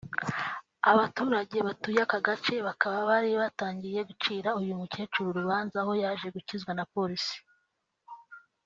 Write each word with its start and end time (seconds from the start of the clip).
Abaturage 0.91 1.57
batuye 1.67 1.99
aka 2.05 2.19
gace 2.27 2.55
bakaba 2.67 2.97
bari 3.09 3.31
batangiye 3.41 3.99
gucira 4.09 4.49
uyu 4.59 4.73
mukecuru 4.79 5.27
urubanza 5.29 5.77
aho 5.81 5.93
yaje 6.03 6.27
gukizwa 6.35 6.71
na 6.75 6.85
polisi 6.93 7.37